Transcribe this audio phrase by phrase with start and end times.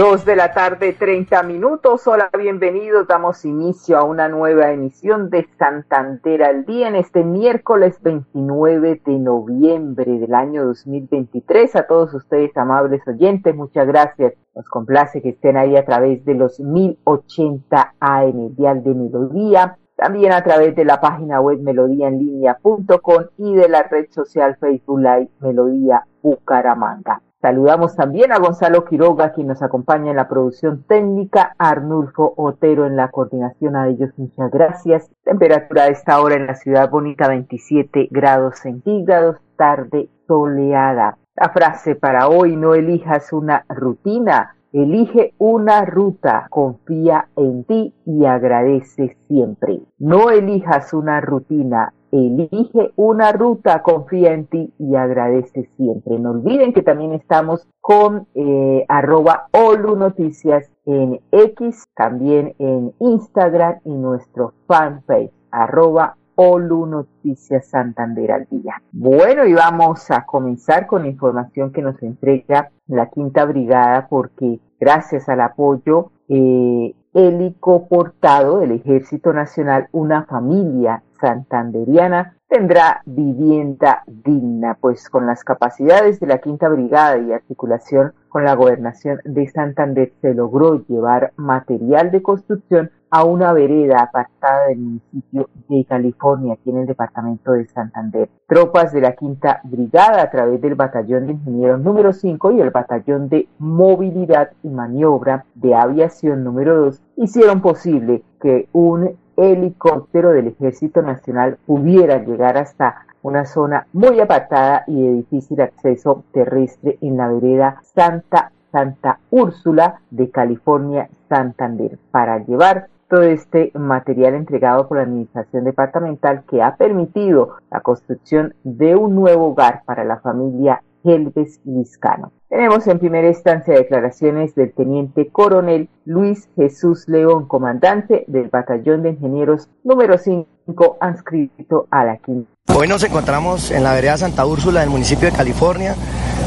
[0.00, 2.08] Dos de la tarde, 30 minutos.
[2.08, 3.06] Hola, bienvenidos.
[3.06, 9.18] Damos inicio a una nueva emisión de Santander al día en este miércoles 29 de
[9.18, 11.76] noviembre del año 2023.
[11.76, 14.32] A todos ustedes, amables oyentes, muchas gracias.
[14.54, 19.76] Nos complace que estén ahí a través de los 1080 AM, Dial de Melodía.
[19.96, 25.28] También a través de la página web melodíaenlínea.com y de la red social Facebook Live
[25.40, 27.20] Melodía Bucaramanga.
[27.40, 32.96] Saludamos también a Gonzalo Quiroga, quien nos acompaña en la producción técnica, Arnulfo Otero en
[32.96, 33.76] la coordinación.
[33.76, 35.10] A ellos muchas gracias.
[35.24, 41.16] Temperatura a esta hora en la ciudad bonita 27 grados centígrados, tarde soleada.
[41.34, 48.26] La frase para hoy, no elijas una rutina, elige una ruta, confía en ti y
[48.26, 49.80] agradece siempre.
[49.98, 56.18] No elijas una rutina, Elige una ruta, confía en ti y agradece siempre.
[56.18, 63.80] No olviden que también estamos con eh, arroba Olu Noticias en X, también en Instagram
[63.84, 68.82] y nuestro fanpage arroba Olu Noticias Santander al día.
[68.92, 74.58] Bueno, y vamos a comenzar con la información que nos entrega la Quinta Brigada porque
[74.80, 85.08] gracias al apoyo eh, helicoportado del Ejército Nacional, una familia santanderiana tendrá vivienda digna, pues
[85.08, 90.34] con las capacidades de la Quinta Brigada y articulación con la Gobernación de Santander se
[90.34, 96.78] logró llevar material de construcción a una vereda apartada del municipio de California, aquí en
[96.78, 98.28] el departamento de Santander.
[98.46, 102.70] Tropas de la Quinta Brigada a través del Batallón de Ingenieros número 5 y el
[102.70, 110.48] Batallón de Movilidad y Maniobra de Aviación número 2 hicieron posible que un helicóptero del
[110.48, 117.16] Ejército Nacional pudiera llegar hasta una zona muy apartada y de difícil acceso terrestre en
[117.16, 124.96] la vereda Santa Santa Úrsula de California, Santander, para llevar todo este material entregado por
[124.96, 130.82] la Administración Departamental que ha permitido la construcción de un nuevo hogar para la familia
[131.02, 132.32] Helves Liscano.
[132.48, 139.10] Tenemos en primera instancia declaraciones del teniente coronel Luis Jesús León, comandante del Batallón de
[139.10, 142.50] Ingenieros número 5, adscrito a la quinta.
[142.76, 145.94] Hoy nos encontramos en la vereda Santa Úrsula del municipio de California,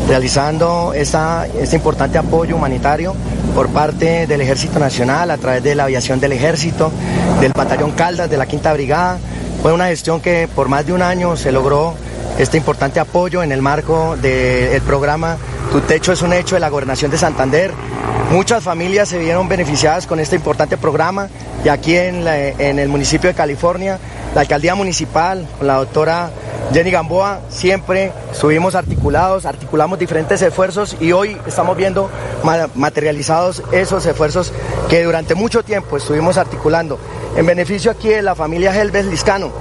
[0.07, 3.13] realizando esta, este importante apoyo humanitario
[3.53, 6.91] por parte del Ejército Nacional a través de la aviación del Ejército,
[7.39, 9.19] del Batallón Caldas, de la Quinta Brigada.
[9.61, 11.95] Fue una gestión que por más de un año se logró
[12.37, 15.37] este importante apoyo en el marco del programa
[15.71, 17.71] Tu Techo es un Hecho de la Gobernación de Santander.
[18.31, 21.29] Muchas familias se vieron beneficiadas con este importante programa
[21.63, 23.99] y aquí en, en el municipio de California,
[24.33, 26.31] la alcaldía municipal, la doctora
[26.71, 32.09] Jenny Gamboa, siempre estuvimos articulados, articulamos diferentes esfuerzos y hoy estamos viendo
[32.75, 34.53] materializados esos esfuerzos
[34.89, 36.99] que durante mucho tiempo estuvimos articulando.
[37.35, 39.51] En beneficio aquí de la familia Helves Liscano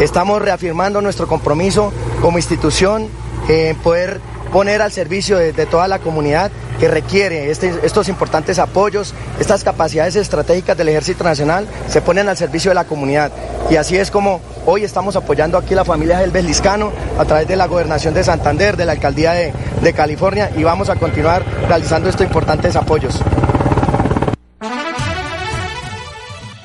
[0.00, 1.90] Estamos reafirmando nuestro compromiso
[2.20, 3.08] como institución
[3.48, 4.20] en poder
[4.56, 6.50] poner al servicio de, toda la comunidad
[6.80, 12.38] que requiere este, estos importantes apoyos, estas capacidades estratégicas del Ejército Nacional se ponen al
[12.38, 13.30] servicio de la comunidad.
[13.68, 17.56] Y así es como hoy estamos apoyando aquí la familia del Liscano a través de
[17.56, 19.52] la Gobernación de Santander, de la Alcaldía de,
[19.82, 23.22] de California y vamos a continuar realizando estos importantes apoyos.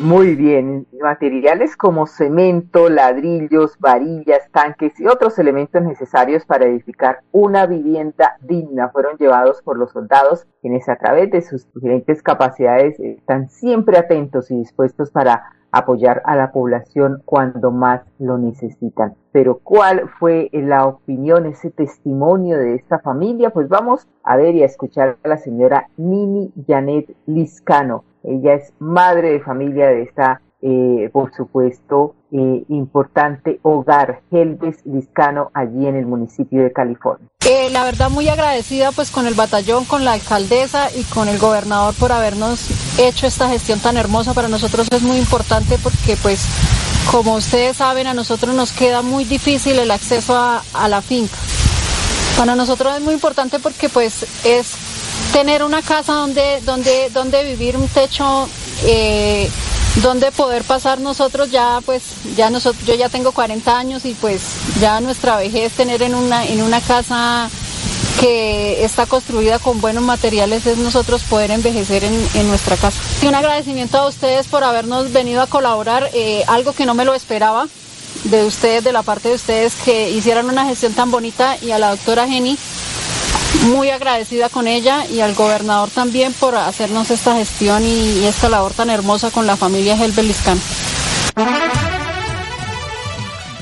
[0.02, 7.68] Muy bien, materiales como cemento, ladrillos, varillas, tanques y otros elementos necesarios para edificar una
[7.68, 13.50] vivienda digna fueron llevados por los soldados, quienes a través de sus diferentes capacidades están
[13.50, 19.14] siempre atentos y dispuestos para apoyar a la población cuando más lo necesitan.
[19.32, 23.52] Pero ¿cuál fue la opinión, ese testimonio de esta familia?
[23.52, 28.74] Pues vamos a ver y a escuchar a la señora Nini Janet Liscano ella es
[28.80, 35.96] madre de familia de esta, eh, por supuesto, eh, importante hogar Helves Liscano allí en
[35.96, 37.28] el municipio de California.
[37.46, 41.40] Eh, la verdad muy agradecida pues con el batallón, con la alcaldesa y con el
[41.40, 44.34] gobernador por habernos hecho esta gestión tan hermosa.
[44.34, 46.46] Para nosotros es muy importante porque pues
[47.12, 51.36] como ustedes saben a nosotros nos queda muy difícil el acceso a, a la finca.
[52.38, 54.91] Para nosotros es muy importante porque pues es
[55.32, 58.48] tener una casa donde, donde, donde vivir, un techo
[58.84, 59.50] eh,
[60.04, 62.04] donde poder pasar nosotros ya pues
[62.36, 64.42] ya nosotros yo ya tengo 40 años y pues
[64.80, 67.50] ya nuestra vejez tener en una en una casa
[68.22, 73.02] que está construida con buenos materiales es nosotros poder envejecer en, nuestra casa.
[73.28, 77.16] Un agradecimiento a ustedes por habernos venido a colaborar, eh, algo que no me lo
[77.16, 77.68] esperaba
[78.26, 81.80] de ustedes, de la parte de ustedes que hicieran una gestión tan bonita y a
[81.80, 82.58] la doctora Jenny
[83.68, 88.74] muy agradecida con ella y al gobernador también por hacernos esta gestión y, esta labor
[88.74, 90.58] tan hermosa con la familia Helbeliscan.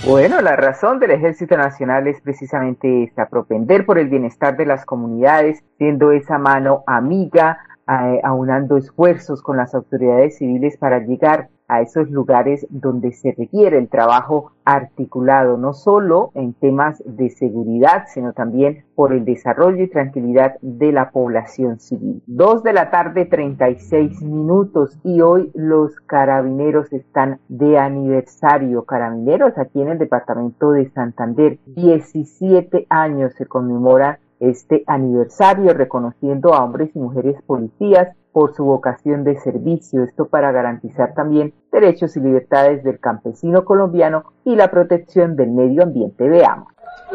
[0.06, 4.86] Bueno, la razón del Ejército Nacional es precisamente esta, propender por el bienestar de las
[4.86, 11.82] comunidades, siendo esa mano amiga, eh, aunando esfuerzos con las autoridades civiles para llegar a
[11.82, 18.34] esos lugares donde se requiere el trabajo articulado, no solo en temas de seguridad, sino
[18.34, 22.22] también por el desarrollo y tranquilidad de la población civil.
[22.28, 28.84] Dos de la tarde, 36 minutos, y hoy los carabineros están de aniversario.
[28.84, 36.64] Carabineros aquí en el departamento de Santander, 17 años se conmemora este aniversario reconociendo a
[36.64, 42.20] hombres y mujeres policías por su vocación de servicio, esto para garantizar también derechos y
[42.20, 46.28] libertades del campesino colombiano y la protección del medio ambiente.
[46.28, 46.68] Veamos.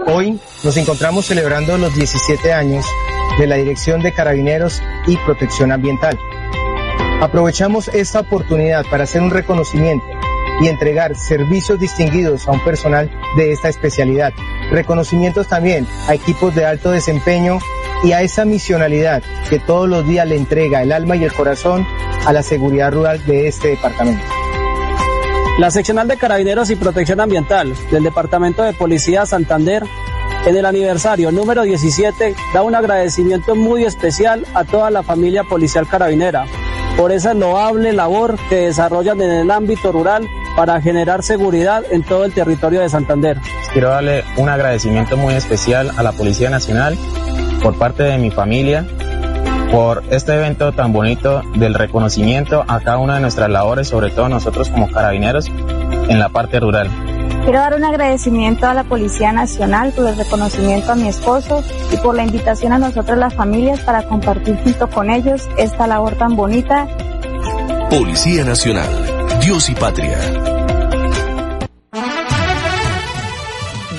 [0.06, 2.86] Hoy nos encontramos celebrando los 17 años
[3.38, 6.18] de la Dirección de Carabineros y Protección Ambiental.
[7.20, 10.04] Aprovechamos esta oportunidad para hacer un reconocimiento
[10.60, 14.32] y entregar servicios distinguidos a un personal de esta especialidad.
[14.70, 17.58] Reconocimientos también a equipos de alto desempeño
[18.04, 21.86] y a esa misionalidad que todos los días le entrega el alma y el corazón
[22.26, 24.22] a la seguridad rural de este departamento.
[25.58, 29.84] La seccional de Carabineros y Protección Ambiental del Departamento de Policía Santander
[30.44, 35.88] en el aniversario número 17 da un agradecimiento muy especial a toda la familia policial
[35.88, 36.44] carabinera
[36.96, 42.24] por esa loable labor que desarrollan en el ámbito rural para generar seguridad en todo
[42.24, 43.38] el territorio de Santander.
[43.72, 46.96] Quiero darle un agradecimiento muy especial a la Policía Nacional
[47.64, 48.84] por parte de mi familia
[49.72, 54.28] por este evento tan bonito del reconocimiento a cada una de nuestras labores, sobre todo
[54.28, 56.90] nosotros como carabineros en la parte rural.
[57.42, 61.96] Quiero dar un agradecimiento a la Policía Nacional por el reconocimiento a mi esposo y
[61.96, 66.36] por la invitación a nosotros las familias para compartir junto con ellos esta labor tan
[66.36, 66.86] bonita.
[67.88, 68.88] Policía Nacional,
[69.40, 70.18] Dios y Patria.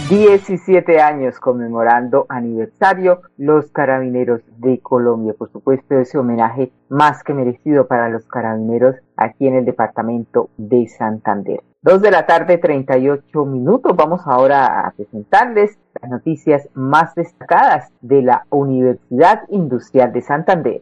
[0.09, 5.33] 17 años conmemorando aniversario los carabineros de Colombia.
[5.35, 10.87] Por supuesto, ese homenaje más que merecido para los carabineros aquí en el departamento de
[10.87, 11.63] Santander.
[11.81, 13.95] Dos de la tarde, 38 minutos.
[13.95, 20.81] Vamos ahora a presentarles las noticias más destacadas de la Universidad Industrial de Santander.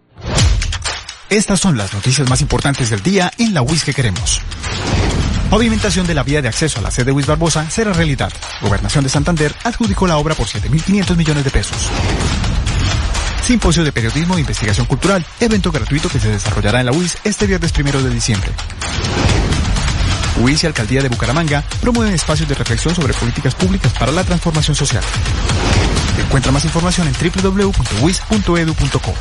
[1.30, 4.42] Estas son las noticias más importantes del día en la UIS que queremos.
[5.54, 8.34] Pavimentación de la vía de acceso a la sede de Luis Barbosa será realidad.
[8.60, 11.78] Gobernación de Santander adjudicó la obra por 7.500 millones de pesos.
[13.44, 17.46] Simposio de Periodismo e Investigación Cultural, evento gratuito que se desarrollará en la UIS este
[17.46, 18.50] viernes primero de diciembre.
[20.42, 24.76] UIS y Alcaldía de Bucaramanga promueven espacios de reflexión sobre políticas públicas para la transformación
[24.76, 25.04] social.
[26.18, 29.14] Encuentra más información en www.uis.edu.co.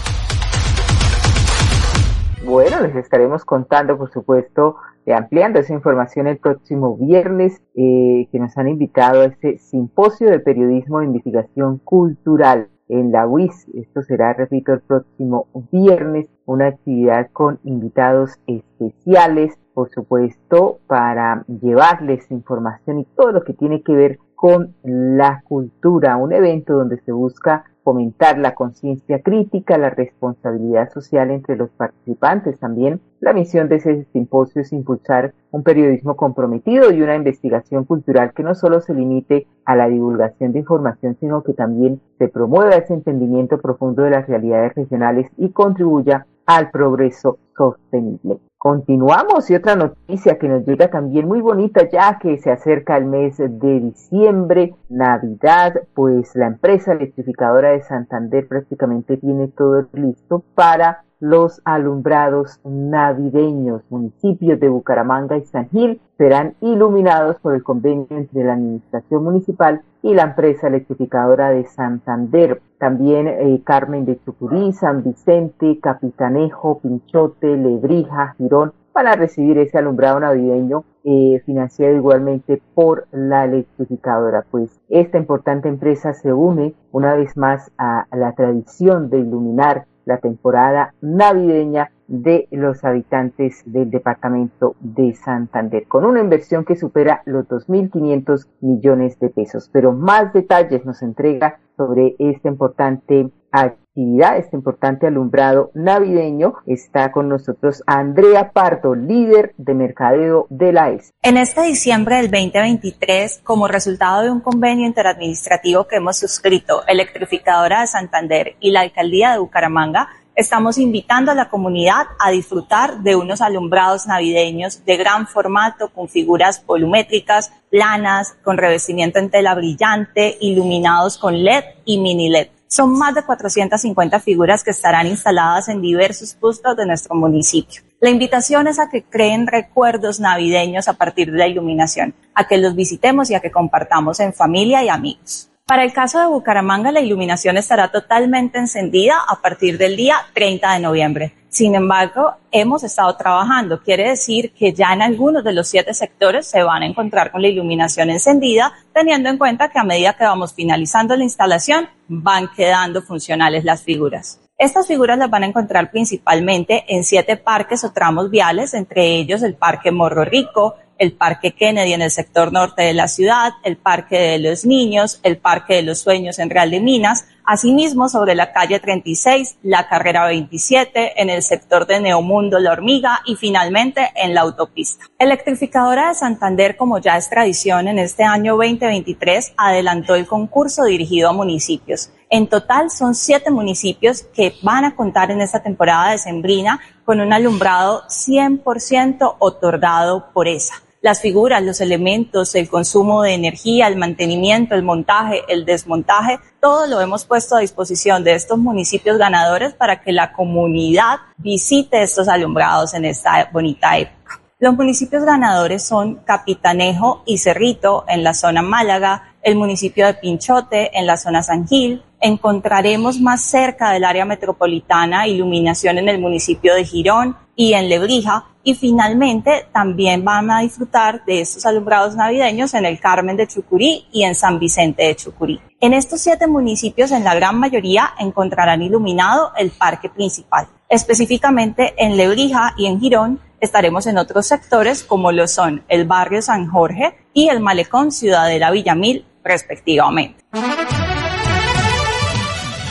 [2.82, 4.74] Les estaremos contando, por supuesto,
[5.06, 10.28] eh, ampliando esa información el próximo viernes, eh, que nos han invitado a este simposio
[10.28, 13.68] de periodismo de investigación cultural en la UIS.
[13.74, 22.30] Esto será, repito, el próximo viernes, una actividad con invitados especiales, por supuesto, para llevarles
[22.32, 27.12] información y todo lo que tiene que ver con la cultura, un evento donde se
[27.12, 32.58] busca fomentar la conciencia crítica, la responsabilidad social entre los participantes.
[32.58, 38.32] También la misión de ese simposio es impulsar un periodismo comprometido y una investigación cultural
[38.34, 42.74] que no solo se limite a la divulgación de información, sino que también se promueva
[42.74, 48.38] ese entendimiento profundo de las realidades regionales y contribuya al progreso sostenible.
[48.62, 53.06] Continuamos y otra noticia que nos llega también muy bonita ya que se acerca el
[53.06, 61.02] mes de diciembre, Navidad, pues la empresa electrificadora de Santander prácticamente tiene todo listo para
[61.22, 63.82] los alumbrados navideños.
[63.90, 69.82] Municipios de Bucaramanga y San Gil serán iluminados por el convenio entre la Administración Municipal
[70.02, 72.60] y la empresa electrificadora de Santander.
[72.78, 79.78] También eh, Carmen de Chucurí, San Vicente, Capitanejo, Pinchote, Lebrija, Girón, van a recibir ese
[79.78, 84.44] alumbrado navideño eh, financiado igualmente por la electrificadora.
[84.50, 90.18] Pues esta importante empresa se une una vez más a la tradición de iluminar la
[90.18, 97.48] temporada navideña de los habitantes del departamento de Santander, con una inversión que supera los
[97.48, 99.70] 2.500 millones de pesos.
[99.72, 106.54] Pero más detalles nos entrega sobre esta importante actividad, este importante alumbrado navideño.
[106.66, 111.12] Está con nosotros Andrea Pardo, líder de mercadeo de la ES.
[111.22, 117.80] En este diciembre del 2023, como resultado de un convenio interadministrativo que hemos suscrito Electrificadora
[117.80, 123.16] de Santander y la Alcaldía de Bucaramanga, Estamos invitando a la comunidad a disfrutar de
[123.16, 130.38] unos alumbrados navideños de gran formato con figuras volumétricas, planas, con revestimiento en tela brillante,
[130.40, 132.48] iluminados con LED y mini LED.
[132.66, 137.82] Son más de 450 figuras que estarán instaladas en diversos puntos de nuestro municipio.
[138.00, 142.56] La invitación es a que creen recuerdos navideños a partir de la iluminación, a que
[142.56, 145.51] los visitemos y a que compartamos en familia y amigos.
[145.66, 150.74] Para el caso de Bucaramanga, la iluminación estará totalmente encendida a partir del día 30
[150.74, 151.34] de noviembre.
[151.50, 153.80] Sin embargo, hemos estado trabajando.
[153.80, 157.42] Quiere decir que ya en algunos de los siete sectores se van a encontrar con
[157.42, 162.48] la iluminación encendida, teniendo en cuenta que a medida que vamos finalizando la instalación, van
[162.56, 164.40] quedando funcionales las figuras.
[164.58, 169.42] Estas figuras las van a encontrar principalmente en siete parques o tramos viales, entre ellos
[169.42, 173.76] el Parque Morro Rico, el Parque Kennedy en el sector norte de la ciudad, el
[173.76, 178.34] Parque de los Niños, el Parque de los Sueños en Real de Minas, asimismo sobre
[178.34, 184.10] la calle 36, la carrera 27, en el sector de Neomundo La Hormiga y finalmente
[184.14, 185.06] en la autopista.
[185.18, 191.30] Electrificadora de Santander, como ya es tradición en este año 2023, adelantó el concurso dirigido
[191.30, 192.10] a municipios.
[192.34, 197.20] En total son siete municipios que van a contar en esta temporada de Sembrina con
[197.20, 203.96] un alumbrado 100% otorgado por esa las figuras, los elementos, el consumo de energía, el
[203.96, 209.74] mantenimiento, el montaje, el desmontaje, todo lo hemos puesto a disposición de estos municipios ganadores
[209.74, 214.40] para que la comunidad visite estos alumbrados en esta bonita época.
[214.60, 220.96] Los municipios ganadores son Capitanejo y Cerrito en la zona Málaga, el municipio de Pinchote
[220.96, 226.74] en la zona San Gil, encontraremos más cerca del área metropolitana iluminación en el municipio
[226.74, 228.46] de Girón y en Lebrija.
[228.64, 234.06] Y finalmente también van a disfrutar de estos alumbrados navideños en el Carmen de Chucurí
[234.12, 235.60] y en San Vicente de Chucurí.
[235.80, 240.68] En estos siete municipios, en la gran mayoría, encontrarán iluminado el parque principal.
[240.88, 246.40] Específicamente en Lebrija y en Girón estaremos en otros sectores como lo son el barrio
[246.40, 250.44] San Jorge y el malecón Ciudadela Villamil, respectivamente.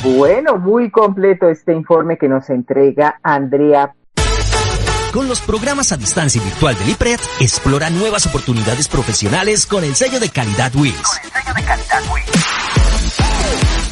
[0.04, 3.94] Bueno, muy completo este informe que nos entrega Andrea.
[5.14, 10.20] Con los programas a distancia virtual del IPRED, explora nuevas oportunidades profesionales con el sello
[10.20, 10.96] de calidad WIS.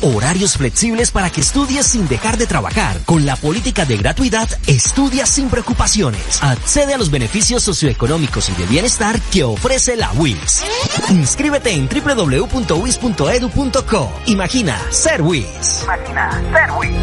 [0.01, 2.97] Horarios flexibles para que estudies sin dejar de trabajar.
[3.05, 6.41] Con la política de gratuidad, estudia sin preocupaciones.
[6.41, 10.63] Accede a los beneficios socioeconómicos y de bienestar que ofrece la WIS.
[11.09, 12.49] Inscríbete en www.wis.edu.co.
[14.27, 15.83] Imagina ser WIS.
[15.83, 16.93] Imagina ser WIS.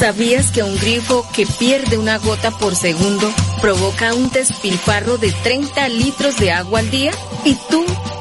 [0.00, 3.30] ¿Sabías que un grifo que pierde una gota por segundo
[3.60, 7.12] provoca un despilfarro de 30 litros de agua al día?
[7.44, 7.84] ¿Y tú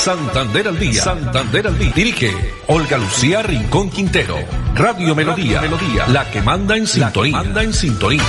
[0.00, 1.02] Santander al día.
[1.02, 1.92] Santander al día.
[1.94, 2.30] Dirige
[2.68, 4.34] Olga Lucía Rincón Quintero.
[4.74, 5.60] Radio Melodía.
[5.60, 6.06] Melodía.
[6.08, 7.36] La que manda en sintonía.
[7.36, 8.22] manda en sintonía.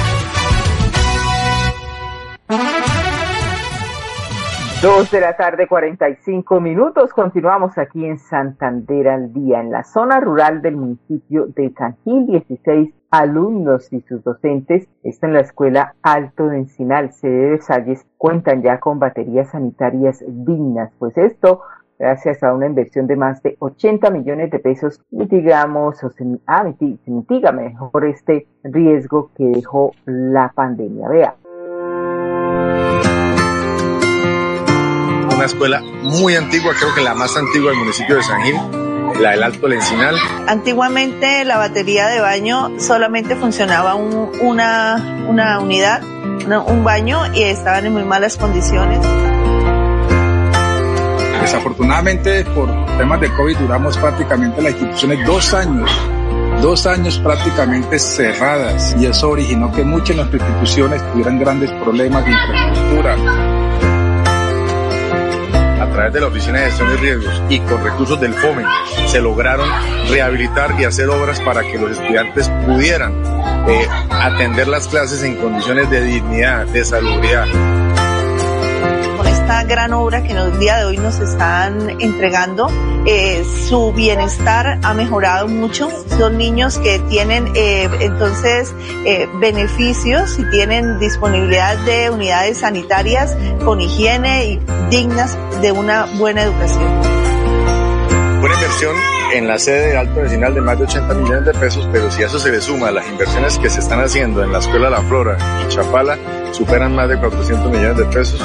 [4.82, 7.14] Dos de la tarde, 45 minutos.
[7.14, 12.28] Continuamos aquí en Santander al día, en la zona rural del municipio de San Gil,
[12.28, 18.06] 16 alumnos y sus docentes, está en la Escuela Alto de Encinal, sede de Salles,
[18.18, 20.92] cuentan ya con baterías sanitarias dignas.
[20.98, 21.62] Pues esto
[22.02, 26.64] gracias a una inversión de más de 80 millones de pesos, mitigamos o se, ah,
[27.06, 31.08] mitiga mejor este riesgo que dejó la pandemia.
[31.08, 31.36] Vea.
[35.36, 38.56] Una escuela muy antigua, creo que la más antigua del municipio de San Gil,
[39.20, 40.16] la del Alto Lencinal.
[40.48, 47.94] Antiguamente la batería de baño solamente funcionaba una, una unidad, un baño y estaban en
[47.94, 49.00] muy malas condiciones.
[51.42, 55.90] Desafortunadamente, por temas de COVID, duramos prácticamente las instituciones dos años,
[56.62, 62.24] dos años prácticamente cerradas, y eso originó que muchas de nuestras instituciones tuvieran grandes problemas
[62.26, 63.18] de infraestructura.
[65.92, 68.64] Través de la Oficina de Gestión de Riesgos y con recursos del FOME
[69.08, 69.70] se lograron
[70.10, 73.14] rehabilitar y hacer obras para que los estudiantes pudieran
[73.68, 77.81] eh, atender las clases en condiciones de dignidad, de salubridad
[79.52, 82.68] gran obra que en el día de hoy nos están entregando.
[83.06, 85.90] Eh, su bienestar ha mejorado mucho.
[86.18, 88.74] Son niños que tienen eh, entonces
[89.06, 96.44] eh, beneficios y tienen disponibilidad de unidades sanitarias con higiene y dignas de una buena
[96.44, 96.90] educación.
[98.40, 98.96] Buena inversión
[99.34, 102.24] en la sede de Alto Vecinal de más de 80 millones de pesos, pero si
[102.24, 105.02] a eso se le suma las inversiones que se están haciendo en la Escuela La
[105.04, 106.18] Flora y Chapala,
[106.52, 108.42] superan más de 400 millones de pesos.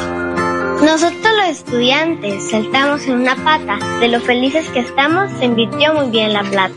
[0.83, 3.79] Nosotros los estudiantes saltamos en una pata.
[3.99, 6.75] De lo felices que estamos, se invirtió muy bien la plata.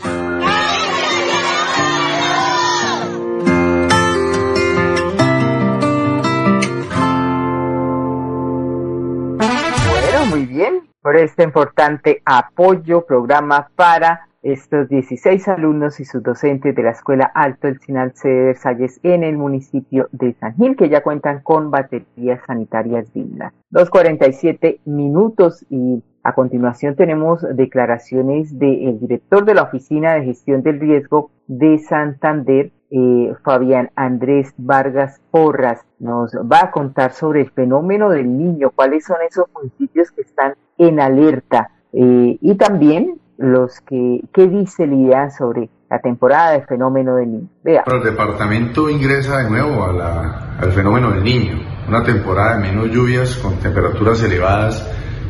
[9.90, 10.88] Bueno, muy bien.
[11.02, 17.30] Por este importante apoyo, programa para estos 16 alumnos y sus docentes de la Escuela
[17.34, 21.40] Alto El Sinal C de Versalles en el municipio de San Gil, que ya cuentan
[21.42, 23.52] con baterías sanitarias dignas.
[23.72, 30.78] 2.47 minutos y a continuación tenemos declaraciones del director de la Oficina de Gestión del
[30.78, 35.86] Riesgo de Santander, eh, Fabián Andrés Vargas Porras.
[35.98, 40.54] Nos va a contar sobre el fenómeno del niño, cuáles son esos municipios que están
[40.76, 41.70] en alerta.
[41.92, 47.32] Eh, y también los que, ¿qué dice el IDEA sobre la temporada del fenómeno del
[47.32, 47.48] niño?
[47.64, 47.84] Vea.
[47.86, 53.56] El departamento ingresa de nuevo al fenómeno del niño, una temporada de menos lluvias con
[53.56, 54.86] temperaturas elevadas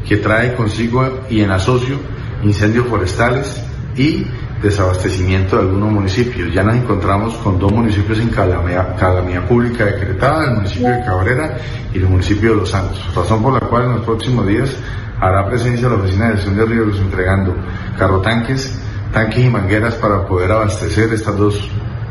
[0.09, 1.99] que trae consigo y en asocio
[2.43, 3.65] incendios forestales
[3.97, 4.27] y
[4.63, 6.53] desabastecimiento de algunos municipios.
[6.53, 11.59] Ya nos encontramos con dos municipios en calamidad, calamidad pública decretada, el municipio de Cabrera
[11.93, 14.71] y el municipio de Los Santos, razón por la cual en los próximos días
[15.19, 17.55] hará presencia la Oficina de Gestión de Riesgos entregando
[17.99, 18.79] carrotanques,
[19.13, 21.69] tanques y mangueras para poder abastecer estas dos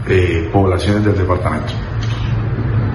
[0.07, 1.73] eh, poblaciones del departamento.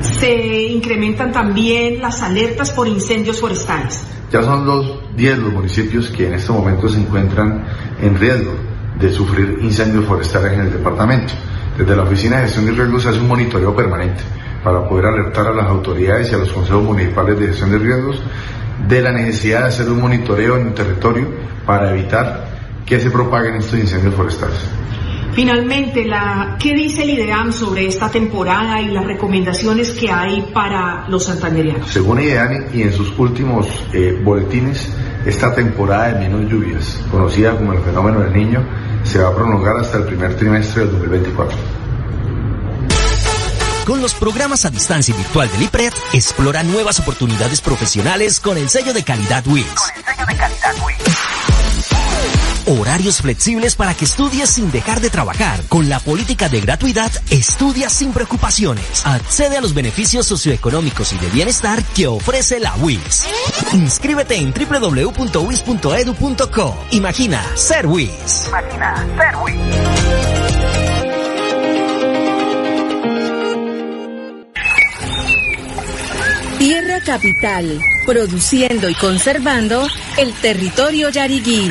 [0.01, 4.07] Se incrementan también las alertas por incendios forestales.
[4.31, 7.65] Ya son los 10 los municipios que en este momento se encuentran
[8.03, 11.33] en riesgo de sufrir incendios forestales en el departamento.
[11.77, 14.23] Desde la Oficina de Gestión de Riesgos se hace un monitoreo permanente
[14.63, 18.21] para poder alertar a las autoridades y a los consejos municipales de gestión de riesgos
[18.89, 21.29] de la necesidad de hacer un monitoreo en el territorio
[21.67, 22.49] para evitar
[22.85, 24.59] que se propaguen estos incendios forestales.
[25.33, 31.09] Finalmente, la, ¿qué dice el IDEAM sobre esta temporada y las recomendaciones que hay para
[31.09, 31.91] los santanderianos?
[31.91, 34.89] Según IDEAM y en sus últimos eh, boletines,
[35.27, 38.65] esta temporada de menos lluvias, conocida como el fenómeno del niño,
[39.05, 41.57] se va a prolongar hasta el primer trimestre del 2024.
[43.87, 48.95] Con los programas a distancia virtual del IPRED, explora nuevas oportunidades profesionales con el sello
[48.95, 49.67] de calidad WIS.
[52.67, 55.61] Horarios flexibles para que estudies sin dejar de trabajar.
[55.69, 59.05] Con la política de gratuidad, estudia sin preocupaciones.
[59.05, 63.25] Accede a los beneficios socioeconómicos y de bienestar que ofrece la WIS.
[63.73, 65.15] Inscríbete en www.wis.edu.co.
[66.93, 68.47] Imagina ser WIS.
[68.49, 69.55] Imagina ser WIS.
[76.59, 81.71] Tierra Capital, produciendo y conservando el territorio yariguí.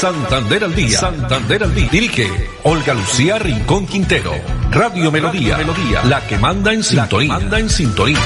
[0.00, 0.96] Santander al día.
[0.96, 1.88] Santander al día.
[1.90, 2.28] Dirige
[2.62, 4.30] Olga Lucía Rincón Quintero.
[4.70, 7.32] Radio Melodía, Melodía, la que manda en sintonía.
[7.32, 8.16] manda en sintonía.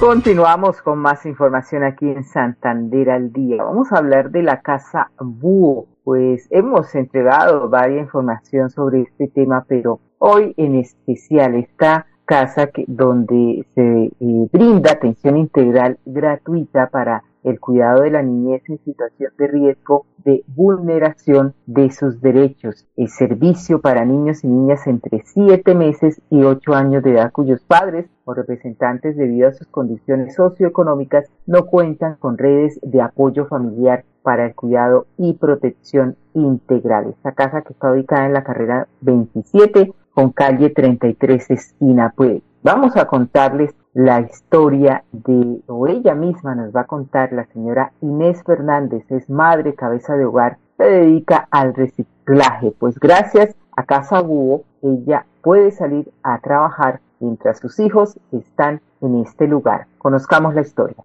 [0.00, 3.62] Continuamos con más información aquí en Santander al día.
[3.62, 5.86] Vamos a hablar de la casa Búho.
[6.02, 12.84] Pues hemos entregado varias información sobre este tema, pero hoy en especial esta casa que,
[12.86, 19.32] donde se eh, brinda atención integral gratuita para el cuidado de la niñez en situación
[19.38, 25.74] de riesgo de vulneración de sus derechos, el servicio para niños y niñas entre 7
[25.76, 31.30] meses y 8 años de edad cuyos padres o representantes debido a sus condiciones socioeconómicas
[31.46, 37.10] no cuentan con redes de apoyo familiar para el cuidado y protección integral.
[37.10, 42.96] Esta casa que está ubicada en la carrera 27 con calle 33 esquina pues vamos
[42.96, 48.42] a contarles la historia de, o ella misma nos va a contar la señora Inés
[48.42, 54.62] Fernández, es madre, cabeza de hogar, se dedica al reciclaje, pues gracias a Casa Búho
[54.80, 59.86] ella puede salir a trabajar mientras sus hijos están en este lugar.
[59.98, 60.96] Conozcamos la historia.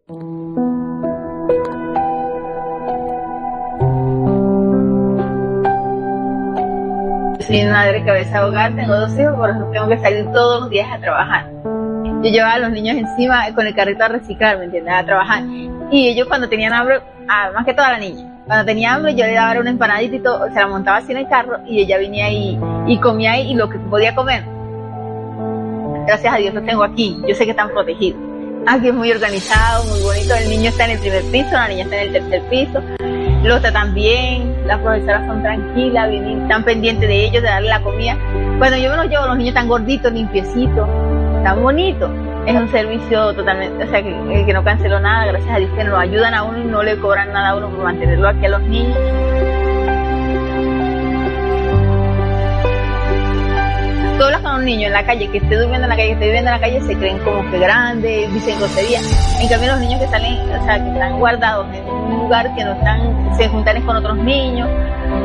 [7.51, 10.87] Soy madre cabeza hogar, tengo dos hijos, por eso tengo que salir todos los días
[10.89, 11.51] a trabajar
[12.23, 14.93] yo llevaba a los niños encima con el carrito a reciclar, ¿me entiendes?
[14.93, 15.43] A trabajar.
[15.91, 19.33] Y ellos cuando tenían hambre, más que toda la niña, cuando tenía hambre yo le
[19.33, 22.31] daba una empanadita y todo, se la montaba así en el carro y ella venía
[22.31, 24.43] y, y comía ahí y lo que podía comer.
[26.05, 28.19] Gracias a Dios los tengo aquí, yo sé que están protegidos.
[28.67, 31.83] Aquí es muy organizado, muy bonito, el niño está en el primer piso, la niña
[31.83, 32.81] está en el tercer piso,
[33.49, 38.17] los tratan bien, las profesoras son tranquilas, están pendientes de ellos, de darle la comida.
[38.59, 40.87] Cuando yo me los llevo, los niños están gorditos, limpiecitos,
[41.43, 42.11] tan bonito.
[42.45, 45.83] Es un servicio totalmente, o sea, que, que no canceló nada, gracias a Dios que
[45.83, 48.49] nos ayudan a uno y no le cobran nada a uno por mantenerlo aquí a
[48.49, 48.97] los niños.
[54.17, 56.13] Tú hablas con un niño en la calle que esté durmiendo en la calle, que
[56.13, 59.03] esté viviendo en la calle, se creen como que grandes, dicen groserías.
[59.41, 62.63] En cambio, los niños que salen, o sea, que están guardados en un lugar que
[62.63, 64.69] no están, se juntan con otros niños,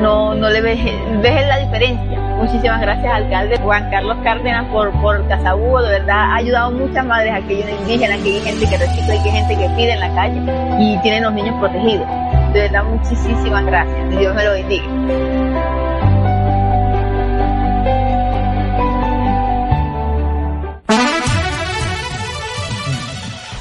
[0.01, 0.79] no, no le ves,
[1.23, 2.19] la diferencia.
[2.37, 5.81] Muchísimas gracias, alcalde Juan Carlos Cárdenas, por, por Casabúo.
[5.83, 9.31] De verdad, ha ayudado muchas madres, a aquellos indígenas, que hay gente que recicla que
[9.31, 10.41] hay gente que pide en la calle
[10.79, 12.07] y tienen los niños protegidos.
[12.53, 14.11] De verdad, muchísimas gracias.
[14.11, 14.85] Dios me lo bendiga.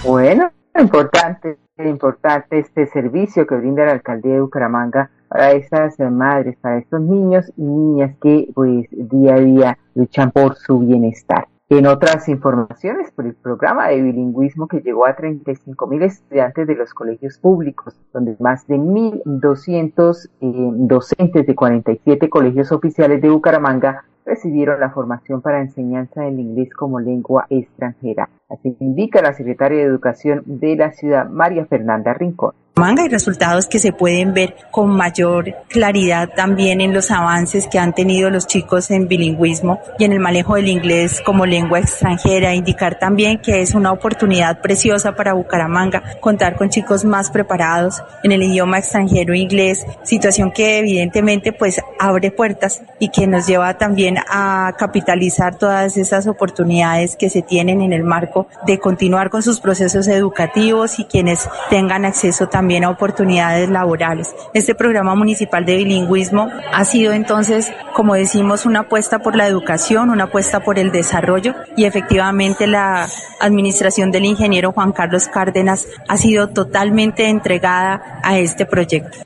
[0.03, 6.77] Bueno, importante, importante este servicio que brinda la alcaldía de Bucaramanga para estas madres, para
[6.77, 11.47] estos niños y niñas que pues día a día luchan por su bienestar.
[11.67, 16.75] En otras informaciones, por el programa de bilingüismo que llegó a 35 mil estudiantes de
[16.75, 24.05] los colegios públicos, donde más de 1.200 eh, docentes de 47 colegios oficiales de Bucaramanga
[24.25, 28.29] recibieron la formación para enseñanza del inglés como lengua extranjera.
[28.55, 33.67] Así indica la secretaria de Educación de la ciudad, María Fernanda Rincón manga y resultados
[33.67, 38.47] que se pueden ver con mayor claridad también en los avances que han tenido los
[38.47, 42.53] chicos en bilingüismo y en el manejo del inglés como lengua extranjera.
[42.53, 48.33] Indicar también que es una oportunidad preciosa para Bucaramanga contar con chicos más preparados en
[48.33, 54.17] el idioma extranjero inglés, situación que evidentemente pues abre puertas y que nos lleva también
[54.29, 59.61] a capitalizar todas esas oportunidades que se tienen en el marco de continuar con sus
[59.61, 64.35] procesos educativos y quienes tengan acceso también también a oportunidades laborales.
[64.55, 70.09] Este programa municipal de bilingüismo ha sido entonces, como decimos, una apuesta por la educación,
[70.09, 73.07] una apuesta por el desarrollo y efectivamente la
[73.39, 79.19] administración del ingeniero Juan Carlos Cárdenas ha sido totalmente entregada a este proyecto.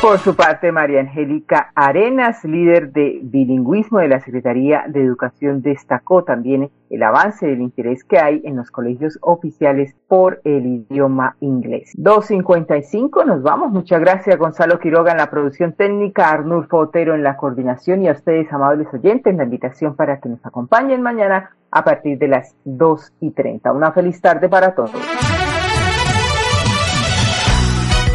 [0.00, 6.22] Por su parte, María Angélica Arenas, líder de bilingüismo de la Secretaría de Educación, destacó
[6.22, 11.90] también el avance del interés que hay en los colegios oficiales por el idioma inglés.
[11.96, 13.72] 2.55, nos vamos.
[13.72, 18.12] Muchas gracias, Gonzalo Quiroga en la producción técnica, Arnulfo Otero en la coordinación y a
[18.12, 23.14] ustedes, amables oyentes, la invitación para que nos acompañen mañana a partir de las 2
[23.20, 23.72] y 30.
[23.72, 24.92] Una feliz tarde para todos.